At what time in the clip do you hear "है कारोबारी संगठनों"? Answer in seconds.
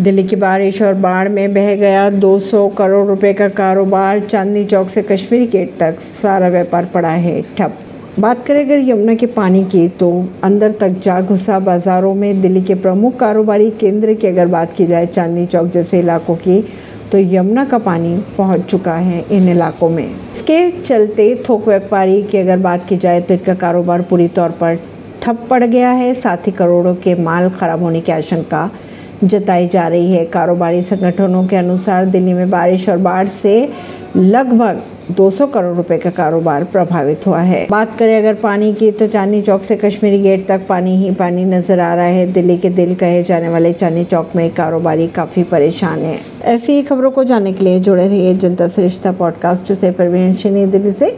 30.12-31.46